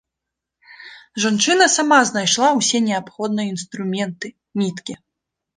[1.25, 4.27] Жанчына сама знайшла ўсе неабходныя інструменты,
[4.65, 4.93] ніткі.